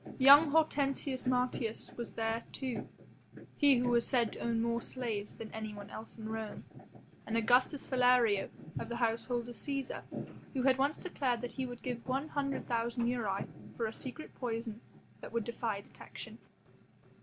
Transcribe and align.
Young 0.17 0.49
Hortensius 0.49 1.27
Martius 1.27 1.91
was 1.95 2.13
there, 2.13 2.43
too, 2.51 2.87
he 3.55 3.75
who 3.77 3.89
was 3.89 4.07
said 4.07 4.33
to 4.33 4.39
own 4.39 4.59
more 4.59 4.81
slaves 4.81 5.35
than 5.35 5.51
anyone 5.53 5.91
else 5.91 6.17
in 6.17 6.27
Rome, 6.27 6.63
and 7.27 7.37
Augustus 7.37 7.85
Philario 7.85 8.49
of 8.79 8.89
the 8.89 8.95
household 8.95 9.47
of 9.47 9.53
Cæsar, 9.53 10.01
who 10.55 10.63
had 10.63 10.79
once 10.79 10.97
declared 10.97 11.41
that 11.41 11.51
he 11.51 11.67
would 11.67 11.83
give 11.83 12.07
one 12.07 12.29
hundred 12.29 12.65
thousand 12.67 13.05
aurei 13.09 13.45
for 13.77 13.85
a 13.85 13.93
secret 13.93 14.33
poison 14.33 14.81
that 15.19 15.31
would 15.31 15.43
defy 15.43 15.81
detection. 15.81 16.39